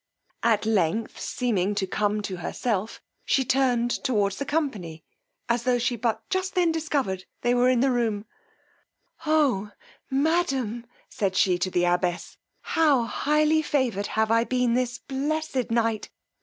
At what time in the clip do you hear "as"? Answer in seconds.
5.47-5.61